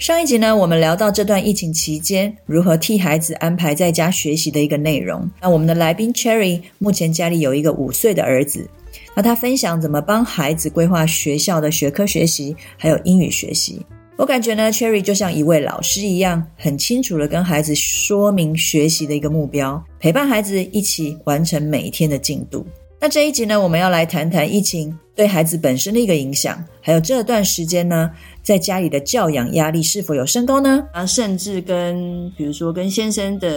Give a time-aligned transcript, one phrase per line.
[0.00, 5.30] 上一集呢，我们聊到这段疫情期间如何替孩子安排在家学习的一个内容。
[5.42, 8.66] 那我们的来宾 Cherry 目前家里有一个五岁的儿子，
[9.14, 13.84] 那他分享怎么帮孩子规划学校的学科学习，还有英语学习。
[14.16, 22.66] 我感觉呢，Cherry 就像一位老师一样，很清楚地跟孩子说明学习的一个目标，陪伴孩子一起完成每一天的进度。
[23.02, 28.10] 那这一集呢，我们要来谈谈疫情对孩子本身的一个影响，还有这段时间呢，
[28.42, 30.86] 在家里的教养压力是否有升高呢？
[30.92, 33.48] 啊，甚至跟比如说跟先生的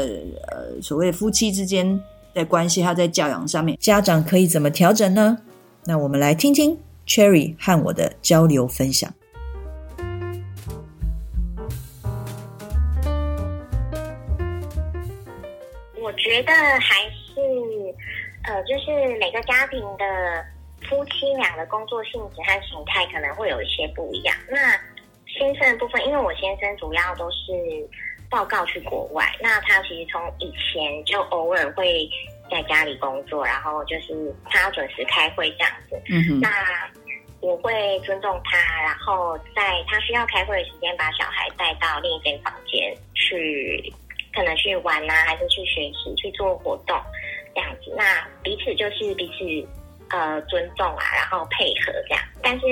[0.47, 2.00] 呃所谓夫妻之间
[2.33, 5.38] 的关系，他在教养上面，家长可以怎么调整呢？
[5.83, 9.13] 那我们来听听 Cherry 和我的交流分享。
[16.02, 17.72] 我觉得还是。
[18.45, 20.45] 呃，就是每个家庭的
[20.81, 24.35] 夫妻俩的工作性质和形态可能会有一些不一样。
[24.50, 24.58] 那
[25.27, 27.53] 先生的部分，因为我先生主要都是
[28.30, 32.09] 报告去国外，那他其实从以前就偶尔会
[32.52, 34.13] 在家里工作，然后就是
[34.50, 36.02] 他要准时开会这样子。
[36.09, 36.39] 嗯哼。
[36.41, 36.50] 那
[37.39, 43.94] 我会尊重他，然后在他需要开会的时间，把小孩带到另一间房间去，
[44.33, 46.97] 可能去玩啊，还是去学习、去做活动。
[47.95, 49.69] 那彼此就是彼此
[50.09, 52.23] 呃尊重啊，然后配合这样。
[52.41, 52.66] 但是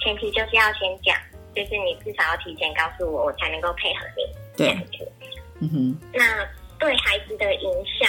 [0.00, 1.16] 前提就是要先讲，
[1.54, 4.56] 就是你至少要提前告诉我，我才能够配合你。
[4.56, 4.76] 对。
[5.60, 6.00] 嗯哼。
[6.12, 6.46] 那
[6.78, 8.08] 对孩子的影响，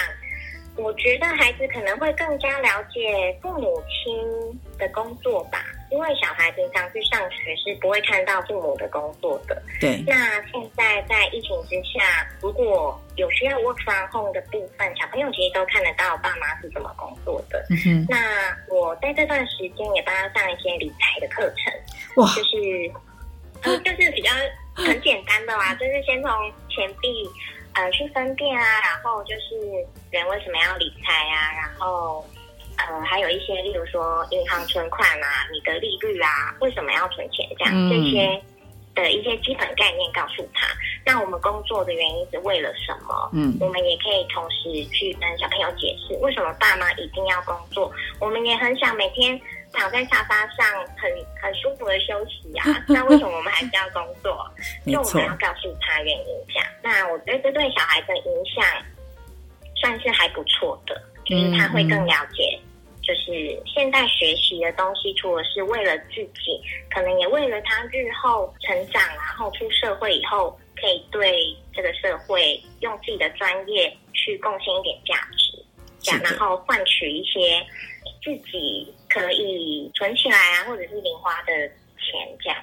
[0.75, 5.65] 我觉得孩子可能会更加了解父母亲的工作吧。
[5.91, 9.61] 因为小孩平常去上学是不会看到父母的工作的。
[9.79, 10.03] 对。
[10.07, 17.65] 那现在在疫情之下，如果有需要 work from home 的部分，小朋友其实都看得到爸妈是怎么工作的。
[17.69, 18.05] 嗯哼。
[18.07, 21.73] 那我在这段时间也帮他上一些理财的课程。
[22.17, 22.27] 哇。
[22.35, 22.91] 就是，
[23.63, 24.31] 呃，就是比较
[24.75, 26.31] 很简单的啦，就是先从
[26.69, 27.27] 钱币
[27.73, 29.55] 呃去分辨啊，然后就是
[30.11, 32.23] 人为什么要理财啊，然后。
[32.87, 37.47] 呃，还有一些，例如说银行存款啊，你的利率啊，为什么要存钱？
[37.57, 38.41] 这样、嗯、这些
[38.95, 40.67] 的一些基本概念告诉他。
[41.05, 43.29] 那我们工作的原因是为了什么？
[43.33, 47.91] 嗯，我们也可以同时去跟小朋友解释，为什么爸妈一定要工作。
[48.19, 49.39] 我们也很想每天
[49.73, 50.65] 躺在沙发上
[50.97, 52.65] 很很舒服的休息啊。
[52.87, 54.45] 那为什么我们还是要工作？
[54.85, 56.25] 就我们要告诉他原因。
[56.47, 58.63] 这样，那我觉得这对小孩的影响
[59.81, 62.59] 算是还不错的，就是他会更了解。
[63.09, 66.61] 嗯就是现在学习的东西，除了是为了自己，
[66.91, 75.57] 可能也为了他日后成长，然后出社会以后，可以对这个社会用自己的专业去贡献一点价值，
[75.99, 77.65] 这样，然后换取一些
[78.23, 81.51] 自己可以存起来啊，或者是零花的
[81.97, 82.57] 钱，这样。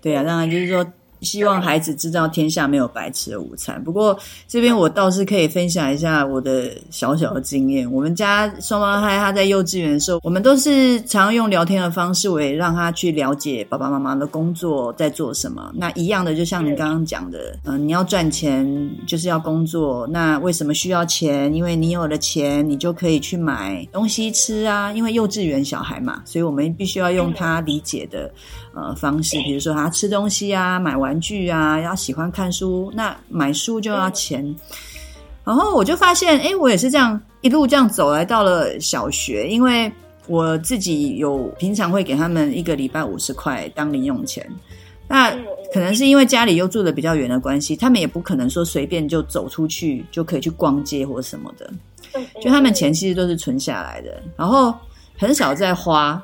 [0.00, 0.86] 对啊，当然就是说。
[1.22, 3.82] 希望孩子知道天下没有白吃的午餐。
[3.82, 7.90] 不过这边我倒是可以分享一下我的小小的经验。
[7.92, 15.72] 我们家双胞胎他在幼稚园的时候，我们都是常用聊天的方式，我也让他去了解爸爸妈妈的工作在做什么。
[15.74, 20.06] 那一样的，就像你刚刚讲的，嗯、你要赚钱就是要工作。
[20.06, 21.52] 那为什么需要钱？
[21.54, 24.92] 因为你有了钱，你就可以去买东西吃啊。
[24.92, 28.30] 因为幼稚园小孩嘛，所以我们必须要用他理解的。
[28.74, 34.54] 呃，方式，比如说他吃东西啊，买玩具啊，要喜欢看书，那买书就要钱。
[35.42, 39.90] 然后我就发现，哎，我也是这样一路这样走来到了小学，因为
[40.26, 44.46] 我自己有平常会给他们一个礼拜五十块当零用钱。
[45.08, 45.30] 那
[45.72, 51.72] 可能是因为家里又住的比较远的关系，他们也不可能说随便就走出去就可以去逛街或什么的，
[52.42, 54.74] 就他们钱其实都是存下来的，然后
[55.16, 56.22] 很少在花。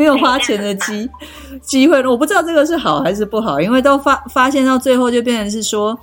[0.00, 1.10] 没有花钱的机
[1.60, 5.94] 机会，我不知道这个是好还是不好，因为都发发现到最后就变成是说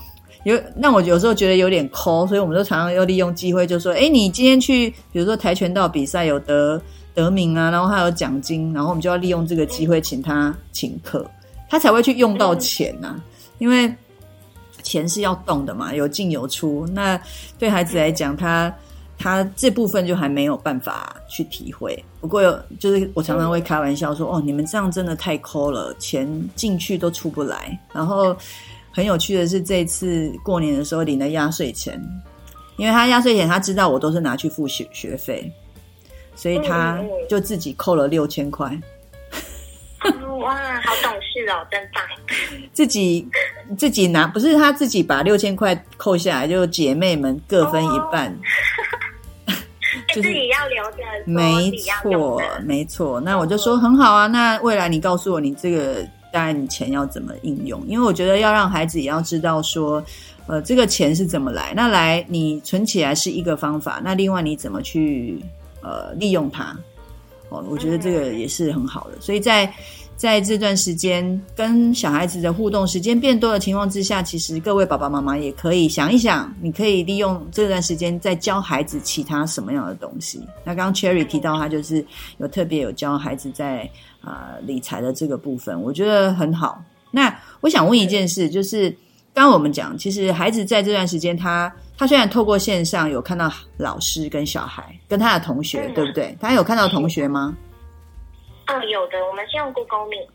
[0.44, 6.80] 有，那我有时候觉得有点抠，所以我们都常常要利用机会，就说，哎，你今天去，比如说跆拳道比赛有得
[7.16, 11.26] 得名啊，然后还有奖金，然后我们就要利用这个机会请他请客，
[11.68, 13.20] 他才会去用到钱呐、
[13.58, 13.92] 因为
[14.84, 17.20] 钱是要动的嘛，有进有出，那
[17.58, 18.72] 对孩子来讲，他。
[19.18, 22.04] 他这部分就还没有办法去体会。
[22.22, 28.36] 不过有，就是我常常会开玩笑说：“哦，你们这样真的太抠了，钱进去都出不来。”然后
[28.92, 32.00] 很有趣的是，这次过年的时候领了压岁钱，
[32.78, 35.52] 因为他压岁钱他知道我都是拿去付学学费，
[36.36, 38.70] 所以他就自己扣了六千块。
[40.40, 42.04] 哇，好懂事哦，真棒！
[42.72, 43.28] 自己
[43.78, 48.32] 自己拿，不是他自己把六千块扣下来，就姐妹们各分一半。
[48.32, 48.38] 哦
[50.18, 51.72] 就是自己要留着，没
[52.02, 53.20] 错，没错。
[53.22, 54.28] 那我就说很好啊。
[54.28, 57.82] 那未来你告诉我，你这个当然你钱要怎么应用？
[57.88, 60.04] 因为我觉得要让孩子也要知道说，
[60.48, 61.74] 呃，这个钱是怎么来。
[61.76, 65.40] 那来你存起来是一个方法，那另外你怎么去
[65.82, 66.76] 呃利用它？
[67.50, 69.22] 哦，我觉得这个也是很好的。
[69.22, 69.72] 所以在
[70.18, 80.42] 在这段时间跟小孩子的互动时间变多的情况之下，其实各位爸爸妈妈也可以想一想，你可以利用这段时间再教孩子其他什么样的东西。
[80.64, 82.04] 那刚刚 Cherry 提到，他就是
[82.40, 83.88] 有特别有教孩子在
[84.20, 86.82] 啊、呃、理财的这个部分，我觉得很好。
[87.12, 88.90] 那我想问一件事，就是
[89.36, 96.36] 刚刚我们讲，其实孩子在这段时间他，他他虽然透过线上有看到老师跟小孩跟他的同学，对不对？
[96.40, 97.56] 他有看到同学吗？
[98.68, 100.28] 嗯，有的，我们是用 Google Meet。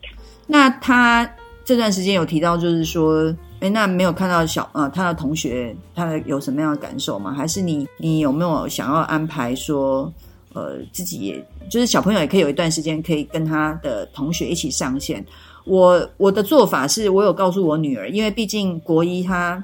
[0.45, 1.27] 那他
[1.63, 7.33] 这段时间有提到，就是说，哎，那没有看到小呃他的同学，他有什么样的感受吗？
[7.33, 10.11] 还是你你有没有想要安排说，
[10.53, 15.25] 呃，自己就是小朋友也可以有一段时间可以跟他的同学一起上线？
[15.65, 19.63] 我我的做法是我有告诉我女儿，因为毕竟国一她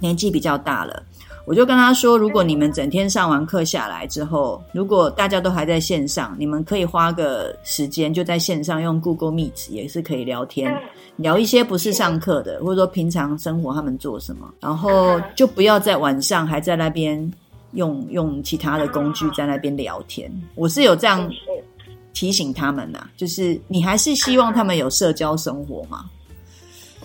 [0.00, 1.02] 年纪比较大了。
[1.46, 10.74] 我就跟他说，如果你们整天上完课下来之后，如果大家都还在线上，你们可以花个时间就在线上用 Google Meet 也是可以聊天，
[11.16, 17.30] 聊一些不是上课的，或者说平常生活他们做什么，然后就不要在晚上还在那边
[17.72, 20.32] 用用其他的工具在那边聊天。
[20.54, 21.30] 我是有这样
[22.14, 26.06] 提醒他们呐，就是你还是希望他们有社交生活嘛。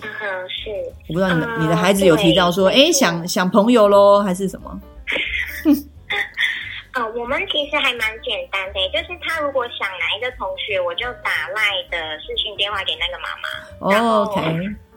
[0.02, 0.70] 嗯，是。
[1.08, 4.80] 我不知道你的、嗯、你的孩子有提到说，哎，想想朋友喽，还是什么？
[6.92, 13.96] 呃，我们其实还蛮简单的，就是他如果想哪一个同学，我就打赖的视讯电话给那个妈妈。
[13.96, 14.40] 哦，OK，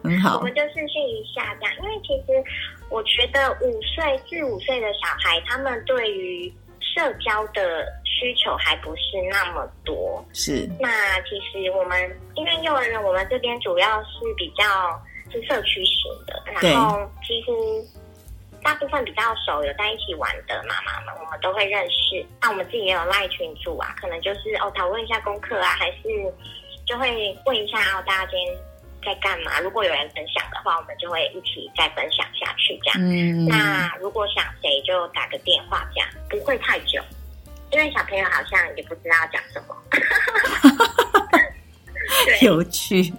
[0.03, 0.39] 很好。
[0.39, 2.43] 我们就视讯一下这样，因为其实
[2.89, 6.51] 我觉得五岁至五岁的小孩，他们对于
[6.81, 7.85] 社交的
[8.23, 10.65] 需求还不是那么多，是。
[10.79, 14.63] 那其实我们因为幼儿园，我们这边主要是比较
[15.29, 17.85] 是社区型的，然后几乎
[18.63, 22.25] 大部分比较熟、有在一起玩的妈妈们，我们都会认识。
[22.41, 26.03] 那我们自己也有赖群组啊，可能就是哦讨论一下功课啊，还是
[26.87, 28.55] 就会问一下哦大家今天
[29.03, 29.59] 在干嘛？
[29.59, 32.97] 如果有人分享的话，我们就会一起再分享下去这样。
[33.01, 37.03] 嗯，那如果想谁就打个电话这样，不会太久。
[37.73, 39.75] 因为小朋友好像也不知道要讲什么，
[42.41, 43.11] 有趣。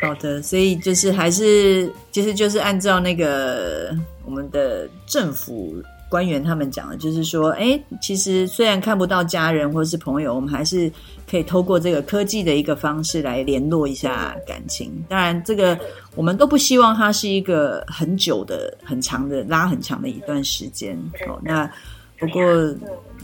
[0.00, 3.92] 好的，所以就是还是其实就是按照那个
[4.24, 5.74] 我们的政府
[6.08, 10.90] 官员他们讲的，就是说，哎，其实虽然看不到家人或是朋友，我们还是
[11.28, 15.04] 可以透过这个科技的一个方式来联络一下感情。
[15.08, 15.76] 当然，这个
[16.14, 20.96] 我们都不希望它是一个很久的、很长的、拉很长的一段时间。
[21.26, 21.68] 哦，那。
[22.18, 22.42] 不过，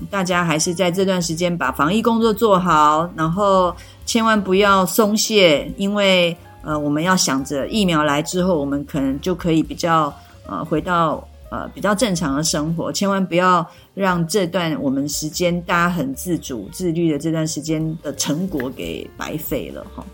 [0.09, 3.75] 大家还是在这段时间把防疫工作做好，然后
[4.07, 10.15] 千万不要松懈，因为呃，我们要想着疫苗来之后，我们可能就可以比较
[10.47, 20.05] 呃回到呃比较正常的生活，千万不要让这段我们时间大家很自主自律的这段时间的成果给白费了哈。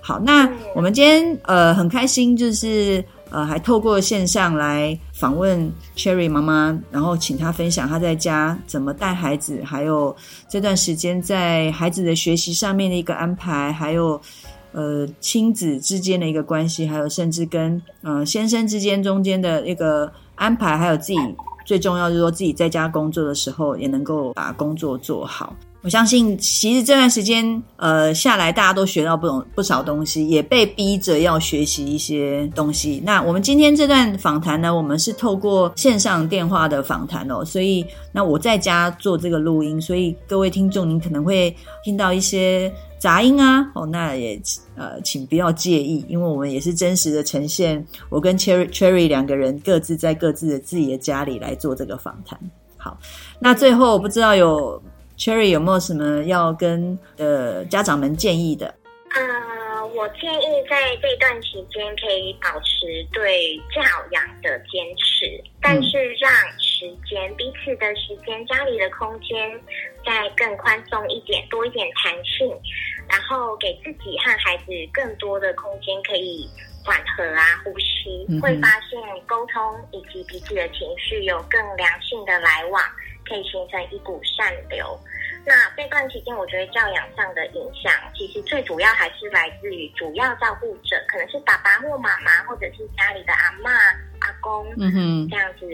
[0.00, 3.04] 好，那我们今天呃很开心，就是。
[3.32, 10.14] 呃，还透过线上来访问 Cherry 妈妈，然后请她分享她在家怎么带孩子，还有
[10.50, 14.20] 这段时间在孩子的学习上面的一个安排，还有
[14.72, 21.18] 呃亲子之间的一个关系，还有甚至跟呃先生之间中间的一个安排，还有自己
[21.64, 25.56] 最重要就是说自己在家工作的时候也能够把工作做好。
[25.82, 33.02] 我相信，其实这段时间，呃，下来大家都学到不懂不少东西，也被逼着要学习一些东西。
[33.04, 44.40] 那我们今天这段访谈呢，我们是透过线上电话的访谈哦，所以那我在家做这个录音，所以各位听众，您可能会听到一些杂音啊，哦，那也
[44.76, 52.38] 呃，请不要介意，因为我们也是真实的呈现，我跟 Cherry Cherry 两个人各自在各自的自己的家里来做这个访谈。
[52.76, 52.96] 好，
[53.40, 54.80] 那最后我不知道有。
[55.22, 58.66] Cherry 有没有什么要跟呃家长们建议的？
[59.14, 69.38] 呃，我我建议在这段期间可以保持对教养的坚持，但是让时间、彼此的时间、家里的空间
[70.04, 72.50] 再更宽松一点，多一点弹性，
[73.08, 76.50] 然后给自己和孩子更多的空间可以
[76.84, 79.62] 缓和啊，呼吸，会发现沟通
[79.92, 82.82] 以及彼此的情绪有更良性的来往，
[83.24, 84.98] 可以形成一股善流。
[85.44, 93.70] 那这段期间，我觉得教养上的影响，其实最主要还是来自于主要照顾者，可能是爸爸或妈妈，或者是家里的阿妈、
[94.20, 95.66] 阿公，嗯哼，这样子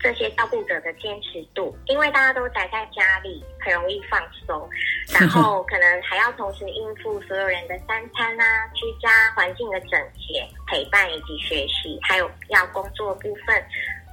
[0.00, 4.68] 这些照顾者的坚持度，因为大家都宅在家里，很容易放松，
[5.14, 13.64] 然后可能还要同时应付所有人的三餐啊、居家环境的整洁、陪伴以及学习，还有要工作的部分，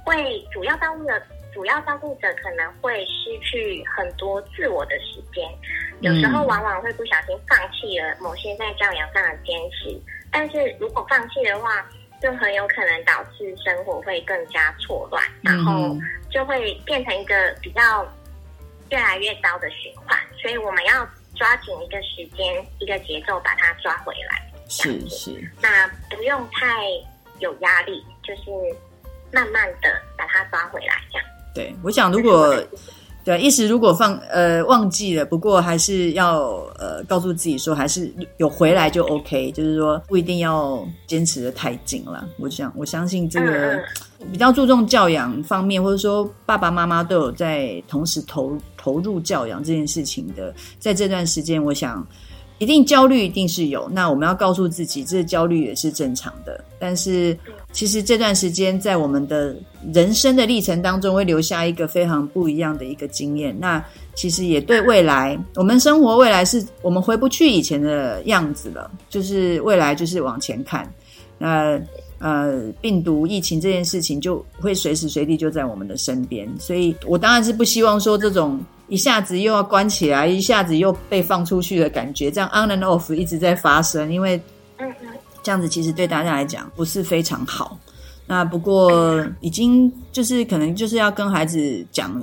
[0.06, 1.20] 会主要照顾的。
[1.52, 5.48] 主要照顾者可能会失去很多自我的时间，
[6.00, 10.00] 有时候往往会不小心放弃了某些在教养上的坚持。
[10.30, 11.84] 但是如果放弃的话，
[12.22, 15.96] 就很有可能导致生活会更加错乱，然后
[16.30, 18.06] 就会变成一个比较
[18.90, 20.18] 越来越糟的循环。
[20.40, 24.50] 所以我们要抓紧一个时间、一个节奏，把它抓回来。
[24.68, 26.66] 是是，那不用太
[27.40, 28.42] 有压力，就是
[29.32, 31.26] 慢慢的把它抓回来，这样。
[31.54, 32.54] 对，我想如果
[33.22, 36.44] 对一时如果放呃忘记了，不过还是要
[36.78, 42.26] 呃告诉自己说，还是有回来就 OK，就是说不一定要坚持的太紧了。
[42.38, 43.78] 我想我相信这个
[44.32, 52.06] 比较注重教养方面，或者说爸爸妈妈都有在同时投投入教养这件事情的，在这段时间，我想。
[52.60, 56.62] 一定焦虑一定是有，那我们要告诉自己，这焦虑也是正常的。
[56.78, 57.34] 但是，
[57.72, 59.56] 其实这段时间在我们的
[59.94, 63.58] 人生的历程当中，会留下一个非常不一样的一个经验。
[63.58, 63.82] 那
[64.14, 70.86] 其实也对未来，我们生活未来是我们回不去以前的样子了，就是未来就是往前看。
[71.38, 71.80] 那
[72.18, 78.60] 呃，病毒疫情这件事情就会随时随地就在我们的身边，所以我当然是不希望说这种。
[78.90, 84.38] 一下子又要关起来，一下子又被放出去的感觉，这样 on and off 一直在发生，因为
[85.42, 87.78] 这样子其实对大家来讲不是非常好。
[88.26, 92.20] 那不过已经就是可能就是要跟孩子讲，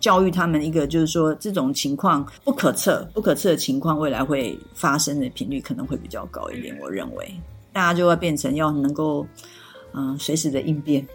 [0.00, 6.76] 教育他们一个就是说这种情况不可测，不可测的情况未来会发生的频率可能会比较高一点。
[6.80, 7.32] 我认为
[7.72, 9.26] 大家就会变成要能够
[9.94, 11.06] 嗯随时的应变。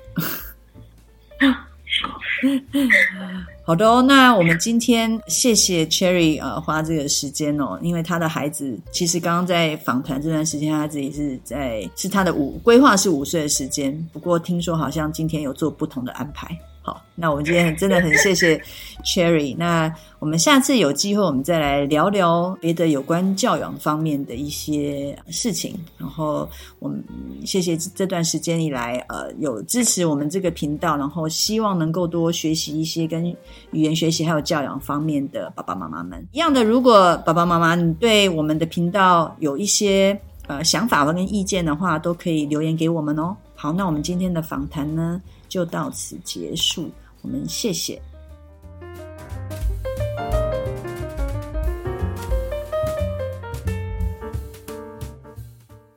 [3.68, 16.58] 好的哦，那我们今天谢谢 Cherry 呃花这个时间哦，因为他的孩子其实刚刚在访谈这段时间，他自己是在是他的五规划是五岁的时间，不过听说好像今天有做不同的安排。
[16.88, 18.58] 好，那我们今天真的很谢谢
[19.04, 19.54] Cherry。
[19.58, 25.78] 那我们下次有机会，我们再来聊聊别的有关教养方面的一些事情。
[25.98, 27.04] 然后我们
[27.46, 33.28] 谢谢这段时间以来，呃，有支持我们这个频道，然后希望能够多学习一些跟
[33.72, 36.26] 语言学习还有教养方面的爸爸妈妈们。
[36.32, 40.18] 一样的，如果爸爸妈妈你对我们的频道有一些
[40.48, 43.36] 呃想法跟意见的话，都可以留言给我们哦。
[43.56, 46.90] 好，那我们今天的访谈呢，就到此结束，
[47.22, 48.02] 我们谢谢。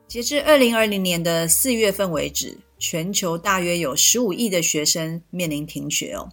[0.07, 6.27] 截至二零二零年的四月份为止，全球大约有十五亿的学生面临停学哦。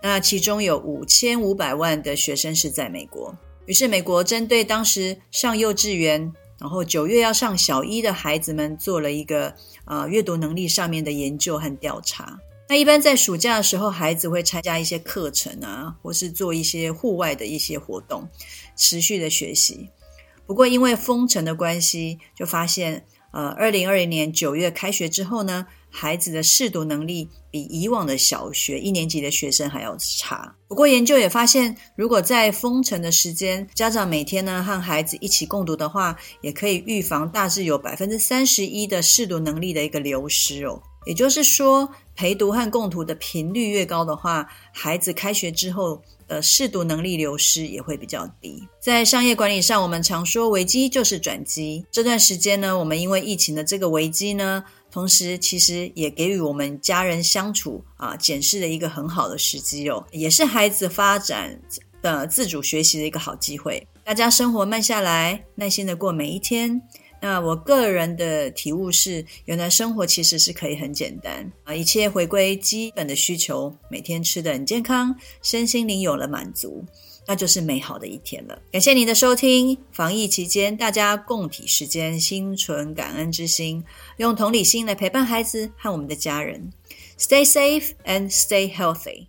[0.00, 3.36] 那其中有五千五百万的学生是在美国。
[3.66, 9.52] 于是，美国针对当时上幼稚园，然后九月要上小一的孩子们，做了一个
[9.84, 12.38] 啊阅读能力上面的研究和调查。
[12.76, 18.28] 一般在暑假的时候，孩子会参加一些课程啊，或是做一些户外的一些活动，
[18.76, 19.90] 持续的学习。
[20.46, 30.54] 不过因为封城的关系，就发现，呃，二零二零年九月开学之后呢，孩子的识读能力比以往的小学一年级的学生还要差。
[30.68, 40.82] 不过研究也发现，如果在封城的时间，家长每天呢和孩子一起共读的话，也可以预防大致有百分之三十一的识读能力的一个流失哦。
[41.04, 48.66] 也就是说，陪读和共读的频率越高的话，孩子开学之后的识读能力流失也会比较低。
[48.80, 51.84] 在商业管理上，我们常说危机就是转机。
[51.90, 61.60] 这段时间呢，我们因为疫情的这个危机呢，同时其实也给予我们家人相处啊检视的一个很好的时机哦，也是孩子发展
[62.00, 63.86] 的自主学习的一个好机会。
[64.04, 66.82] 大家生活慢下来，耐心的过每一天。
[67.20, 76.84] 那我个人的体悟是，原来生活其实是可以很简单啊，一切回归基本的需求，每天吃的很健康，身心灵有了满足，
[77.26, 78.58] 那就是美好的一天了。
[78.70, 83.82] 感谢您的收听，防疫期间大家共体时间，心存感恩之心，
[84.18, 86.70] 用同理心来陪伴孩子和我们的家人。
[87.18, 89.28] Stay safe and stay healthy.